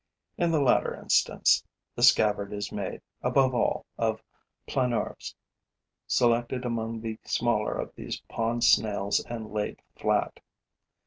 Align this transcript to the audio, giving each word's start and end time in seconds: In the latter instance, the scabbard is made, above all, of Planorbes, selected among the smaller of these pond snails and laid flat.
In 0.35 0.49
the 0.49 0.59
latter 0.61 0.95
instance, 0.95 1.63
the 1.93 2.01
scabbard 2.01 2.53
is 2.53 2.71
made, 2.71 3.03
above 3.21 3.53
all, 3.53 3.85
of 3.99 4.23
Planorbes, 4.67 5.35
selected 6.07 6.65
among 6.65 7.01
the 7.01 7.19
smaller 7.23 7.75
of 7.75 7.93
these 7.93 8.19
pond 8.21 8.63
snails 8.63 9.23
and 9.29 9.51
laid 9.51 9.79
flat. 9.95 10.39